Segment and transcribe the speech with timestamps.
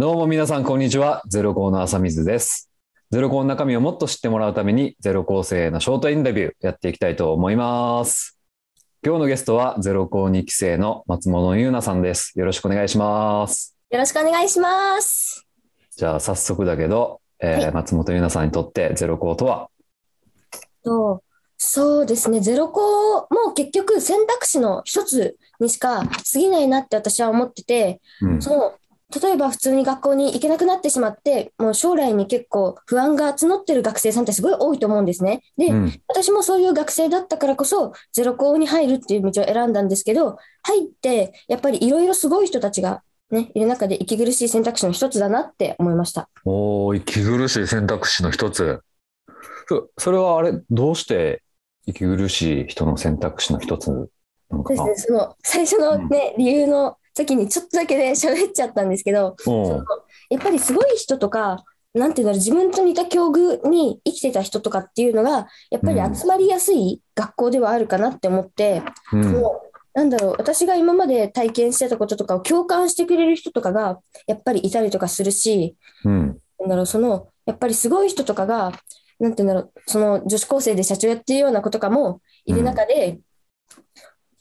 [0.00, 1.22] どうも皆さん、こんにちは。
[1.26, 2.70] ゼロ校の浅水です。
[3.10, 8.38] ゼロ校の中身をもっと知ってもらうために、ゼロ校生へのショートインタビューやっていきたいと思います。
[9.04, 12.38] 今日のゲストは、ゼロ校2期生の松本優奈さんです。
[12.38, 13.76] よろしくお願いします。
[13.90, 15.44] よろしくお願いします。
[15.96, 19.68] じゃあ、早速だけど、えーはい松本優奈さんにとってゼロ校とは？
[20.84, 21.24] と
[21.56, 28.74] そうですね、ゼロ校も結局選択肢の一つにしか過ぎないなって私は思ってて、うんその
[29.22, 35.42] 例えば普通に学校に行けなくなってしまって、もう将来に結構不安が募ってる学生さんってすごい多いと思うんですね。
[35.56, 46.28] で、うん私もそういう学生だったからこそ、ゼロ校に入るっていう道を選んだんですけど、入って、やっぱりいろいろすごい人たちがね、いる中で息苦しい選択肢の一つだなって思いました。
[46.44, 48.82] おー、息苦しい選択肢の一つ。
[49.68, 51.42] そそれはあれ、どうして
[51.86, 53.96] 息苦しい人の選択肢の一つな
[54.50, 54.84] のかな？
[54.84, 59.84] ですね、その最初のね、理由の時にちょっとだけで喋っちゃったんですけど、うん。
[60.30, 69.32] やっぱりすごい人とか、なんていうんだろう、自分と似た境遇に生きてた人とかっていうのが、やっぱり集まりやすい学校ではあるかなって思って、うん。
[69.32, 76.38] もうなんだろう、私が今まで体験してたこととかを共感してくれる人とかが、やっぱりいたりとかするし、うん。
[76.60, 78.72] なんだろう、その、やっぱりすごい人とかが、
[79.18, 83.18] なんていうんだろう、その女子高生で社長やってるような子とかもいる中で、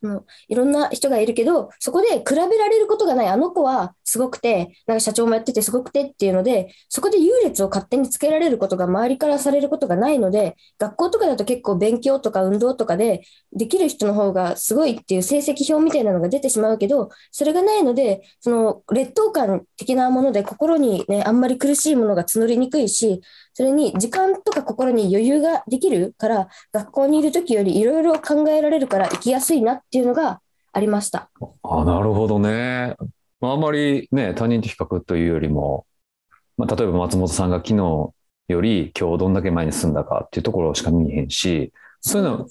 [0.00, 13.22] そのいろんな人がいるけど、そこで比べられることがない、あの子はすごくて、なんか社長もやっててすごくてっていうので、そこで優劣を勝手につけられることが周りからされることがないので、学校とかだと結構勉強とか運動とかで
[13.52, 23.20] できる人の方がすごいっていう成績表みたいなのが出てしまうけど、それがないので、その劣等感的なもので心にね、あんまり苦しいものが募りにくいし、
[23.54, 30.40] それに時間とか心に余裕ができるから、学校にいる時よりいろいろ考えられるから生きやすいなっていうのが
[30.72, 31.30] ありました。
[31.62, 32.96] あ、なるほどね。
[33.40, 35.86] まあ、あんまりね、他人と比較というよりも、
[36.56, 37.74] まあ、例えば松本さんが昨日
[38.48, 42.46] より今日どんだけ前に進んだかっていうところしか見えへんし、そういうの。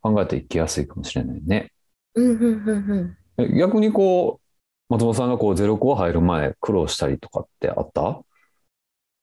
[0.00, 1.72] 考えていきやすいかもしれないね。
[2.14, 3.44] うんうんうんうん。
[3.44, 8.20] え逆にこう、松本さんがこうゼロ校入る前苦労したりとかってあった？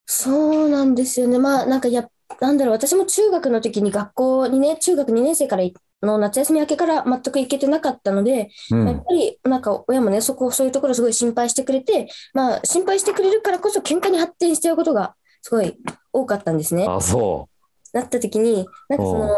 [0.04, 0.30] そ
[0.66, 1.38] うなんですよね。
[1.38, 2.08] まあなんかや、
[2.40, 5.62] なんだろう、私も中学の時に学校にね、中学2年生から
[6.02, 8.86] の夏休み明けから全く行けてなかったので、うん。
[8.86, 15.76] やっぱりなんか親もね、そこ、そういうところすごい心配してくれて、まあ心配してくれるからこそ喧嘩に発展しちゃうことがすごい
[16.12, 16.86] 多かったんですね。
[16.88, 17.48] あ、そ
[17.92, 19.28] なった時に、なんかその、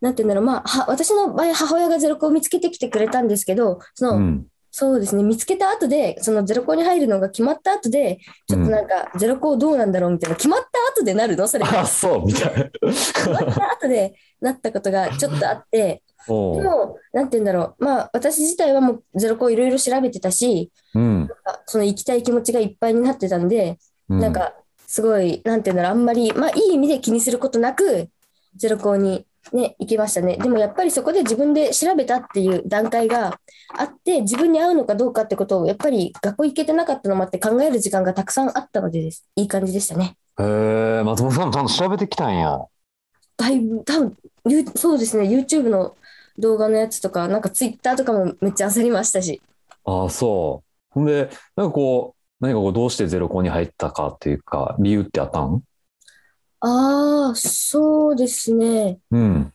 [0.00, 4.16] なんていうんだろう、まあ、は私の場合、母親がゼロ校を見つけてきてくれたんですけど、その、う。
[4.16, 4.46] うん。
[4.70, 11.48] そうですね、見つけた後で、そのゼロ校に入るのが決まった後で、ちょっとなんか、ゼロ校どうなんだろうみたいな、決まった後でなるの？
[11.48, 21.28] それ、あ、そう、みたい決まった後でなったことがちょっとあって、 でも、なんていうんだろう、まあ、私自体はもうゼロ校いろいろ調べてたし、うん。
[21.44, 23.78] あその行きたい気持ちがいっぱいになってたんで、
[24.08, 24.54] うんなんか、
[24.86, 28.08] すごい、なんていうんだろう、あんまり、まあ、いい意味で気にすることなく、
[28.56, 30.36] ゼロ校にね、行きましたね。
[30.36, 33.38] でもやっぱりそこで自分で調べたっていう段階が
[33.76, 39.26] あって、自分に合うのかどうかってことを、やっぱり学校行けてなかったのもあって考える時間がたくさんあったのでです。
[39.36, 40.16] いい感じでしたね。
[40.40, 42.60] へえ、松本さんちゃんと調べてきたんや。
[43.36, 44.16] だいぶ、多分
[44.48, 45.96] ゆそうですね、YouTube の
[46.38, 49.40] 動画のやつとか、なんか Twitter とかもめっちゃ焦りましたし。
[49.84, 50.68] ああ、そう。
[50.90, 55.62] ほんで、なんかこう、何かこう、どうしてゼロ校に入ったかっていうか、理由ってあったん？
[56.60, 58.98] ああ、そうですね。
[59.10, 59.52] うん。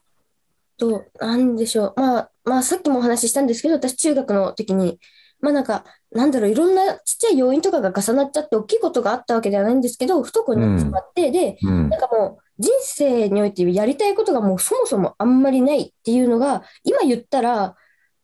[0.78, 1.94] と、なんでしょう。
[1.96, 5.00] まあ、まあ、さっきもお話ししたんですけど、私、中学の時に、
[5.40, 12.00] まあなんか、なんだろう、いろんなちっちゃい要因とかが重なっちゃって、大きいことがあったわけではないんですけど、不登校になってしまって、で、うんなん。
[12.00, 17.76] かもう、人生においてやりたいことがもうそもそもあんまりないっていうのが、今言ったら、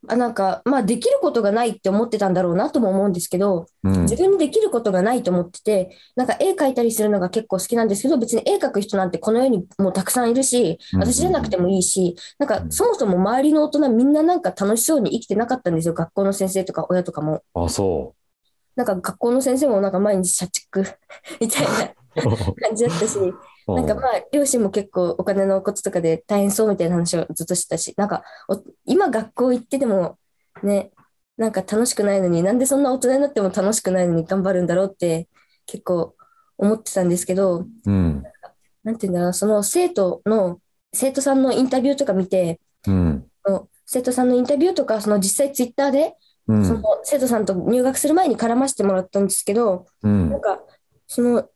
[0.07, 17.43] あなんか、まあ、できることがないって思ってたんだろうなとも思うんですけど、うん自分にできることがないと思ってて、なんか絵描いたりするのが結構好きなんですけど、別に絵描く人なんてこの世にもうたくさんいるし、うん私じゃなくてもいいし、なんかそもそも周りの大人みんななんか楽しそうに生きてなかったんですよ、学校の先生とか親とかも。
[17.53, 18.15] あ、そ
[18.75, 20.85] なんか学校の先生もなんか毎日社畜
[21.41, 21.95] みたいなう。
[22.61, 23.19] 感じだったし、
[23.67, 30.17] なんかまあ両親も結構お金のこととかで大変そうみたいな話をずっとしてたし、なんかお今学校行ってでも
[30.63, 30.91] ね、
[31.38, 35.27] なんか楽しくないのに、なんでそんな大人になっても楽しくないのに頑張るんだろうって
[35.65, 36.15] 結構
[36.57, 38.23] 思ってたんですけど、うん。
[38.83, 40.59] なんていうんだろう、その生徒の、
[40.94, 43.25] 生徒さんのインタビューとか見て、うん。
[43.85, 46.15] 生徒さんのインタビューとか、その実際ツイッターで、
[46.47, 46.65] うん。
[46.65, 50.59] その生徒さんと入学する前に絡ませてもらったんですけど、うんなんか、
[51.07, 51.50] その、け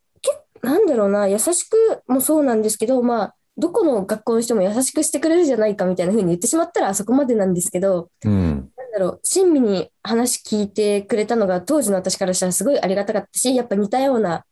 [0.64, 8.72] なんだろうな、優しくもそうなんですけど、まあ、どこの学校の人も優しくしてくれるじゃないかみたいな風に言ってしまったらあそこまでなんですけど、うん。
[8.94, 14.46] だろう、親身に話聞いてくれたのが当時の私からしたらすごいありがたかったし、やっぱ似たような、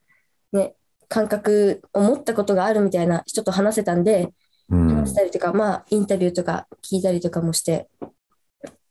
[0.52, 0.74] ね、
[1.08, 4.34] 感覚を持ったことがあるみたいな人と話せたんで、
[4.70, 7.90] うん話したりとか、まあ、インタビューとか聞いたりとかもして、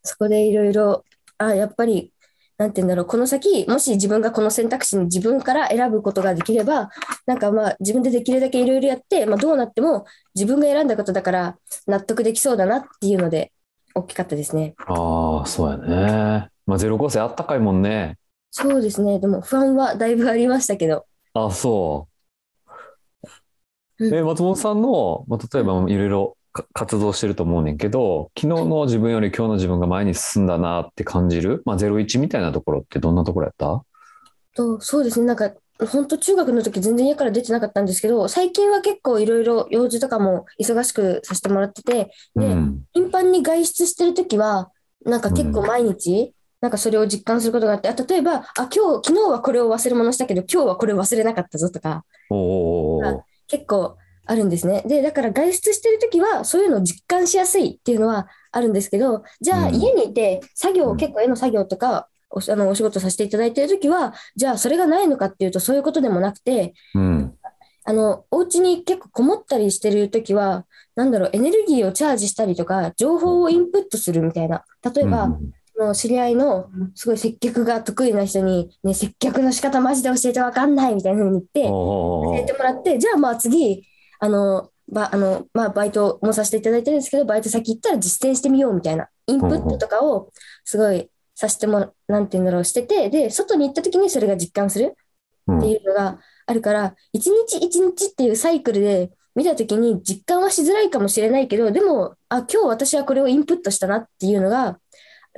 [0.03, 1.03] そこでいろいろ、
[1.39, 2.13] あ、やっぱり、
[2.57, 6.91] なんて言うんだろう、この先、もし自分がこの選択肢に自分から選ぶことができれば、
[7.25, 11.57] なんかまあ、自分でできるだけいろいろやって、まあ、どうなっても自分が選んだことだから
[11.87, 13.51] 納得できそうだなっていうので、
[13.93, 14.73] 大きかったですね。
[14.87, 16.49] ああ、そうやね。
[16.65, 18.17] まあ、ゼロ構成あったかいもんね。
[18.49, 19.19] そうですね。
[19.19, 21.05] でも不安はだいぶありましたけど。
[21.33, 22.07] あ、そ
[23.99, 24.05] う。
[24.05, 33.83] うんえ、松本さんの、まあ、例えばいろいろか活動してると思うねんけど、昨日の自分より今日の自分が前に進んだなって感じる、まあ、01みたいなところってどんなところやった？
[34.55, 35.27] と、そうですね。
[35.27, 35.51] なんか、
[35.87, 42.83] 本当中学の時全然家から出てなかったんですけど、最近は結構いろいろ用事とかも忙しくさせてもらってて、で、うん。
[42.93, 44.71] 頻繁に外出してる時は、
[45.05, 52.05] なんか結構毎日、なんかそれを実感することがあって、あ、例えば、あ、今日、昨日はこれを忘れ物したけど、今日はこれ忘れなかったぞとか、
[53.47, 53.97] 結構
[54.27, 54.83] あるんですね。
[54.85, 67.35] で、だから外出してるときは、そういうのを実感しやすいっていうのはあるんですけど、じゃあうん家にいて、作業、うん結構絵の作業とか、おあのお仕事させていただいているときは、じゃあそれがないのかっていうと、そういうことでもなくて、うん。
[67.83, 74.63] あの、お家に結構こもったりしてるときは、なんだろう、エネルギーをチャージしたりとか、情報をインプットするみたいな。
[74.93, 83.87] 例えば、うんその知り合いのすごい接客が得意な人に、ね、接客の仕方マジで教えてわかんないみたいなふうに言って、教えてもらって、じゃあまあ次、
[84.19, 90.29] あの、ばあのまあ、バイトもさせていただいてるんですけど、バイト先行ったら実践してみようみたいな、インプットとかを
[90.65, 91.09] すごい
[91.41, 94.95] させても、なんていうんだろう、してて、で、外に行った時にそれが実感する
[95.47, 104.79] うんっていうのがあるから、一日一日っていうサイクルで見た時に実感はしづらいかもしれないけど、でも、あ、今日私はこれをインプットしたなっていうのが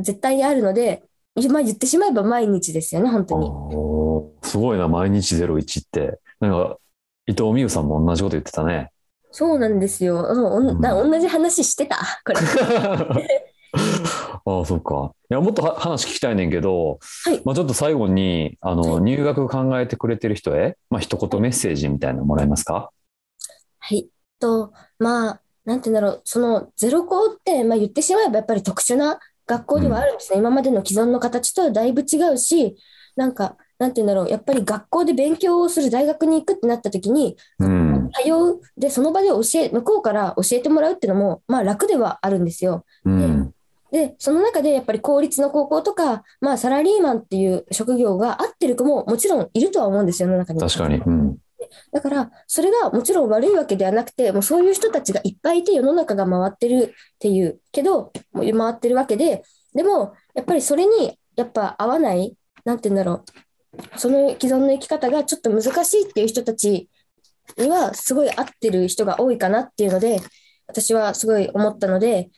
[0.02, 1.04] 絶対にあるので、
[1.50, 3.50] まあ言ってしまえば毎日ですよね、本当に。
[4.50, 6.20] すごいな、毎日01って。
[6.42, 6.78] なんか、
[7.28, 8.92] 伊藤美優さんも同じこと言ってたね。
[9.32, 10.22] そうなんですよ。
[10.36, 11.96] そうおんな同じ話してた、
[12.26, 12.40] これ。
[14.46, 15.14] ああ、そっか。
[15.32, 22.92] いや、もっとは話聞きたいねんけど、はいまあちょっと最後に、あの、はい入学考えてくれてる人へ、まあ一言メッセージみたいなのもらえますか？
[23.80, 24.08] はい。
[24.40, 30.40] と、まあ、なんて言うんだろう、そのゼロ校って、まあ言ってしまえばやっぱり特殊な学校ではあるんですね。
[30.40, 32.76] 今までの既存の形とはだいぶ違うし、
[33.16, 38.10] なんか、なんて言うんだろう、やっぱり学校で勉強をする大学に行くってなった時に、うん。
[38.14, 42.86] 通う、で、その場で教え、向こうから教えてもらうっていうのも、まあ楽ではあるんですよ。
[43.06, 43.48] うん。
[43.48, 43.53] で、
[44.18, 50.60] その中でやっぱり公立の高校とか、まあサラリーマンっていう職業が合ってる子ももちろんいるとは思うんですよ、世の中に。
[50.60, 50.98] 確かに。
[50.98, 51.38] うん。
[51.92, 59.44] だから、それがもちろん悪いわけではなくて、もうそういう人たちがいっぱいいて世の中が回ってるっていう、けど、回ってるわけで、
[59.74, 62.36] でも、やっぱりそれに、やっぱ合わない、
[62.66, 63.24] なんて言うんだろ
[63.96, 66.90] う、その既存の生き方がちょっと難しいっていう人たち
[67.58, 70.20] には、すごい合ってる人が多いかなっていうので、
[70.68, 72.30] 私はすごい思ったので、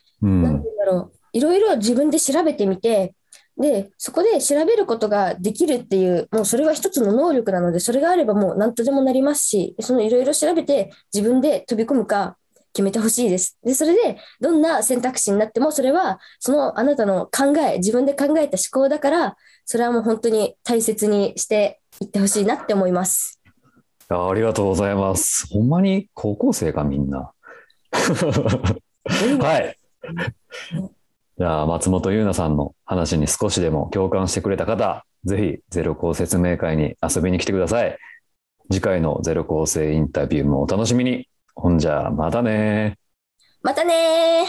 [1.36, 3.14] いろいろ自分で調べてみて、
[3.58, 12.36] で、そこで調べることができるっていう、もうそれは一つの能力なので、それがあればもう何とでもなりますし、そのいろいろ調べて自分で飛び込むか
[12.72, 13.58] 決めてほしいです。
[13.64, 23.40] で、それでどんな選択肢になっても、それはそのあなたの考え、自分で考えた思考だから、それはもう本当に大切にしていってほしいなって思います。
[24.08, 25.48] あありがとうございます。
[25.50, 27.32] ほんまに高校生か、みんな。
[27.92, 29.76] はい。
[31.38, 37.98] じゃあ、松本優奈さんの話に少しでも共感してくれた方、ぜひゼロ校説明会に遊びに来てください。
[38.70, 41.28] 次回のゼロ校生インタビューもお楽しみに。
[41.54, 42.96] ほんじゃ、またね
[43.62, 44.46] またね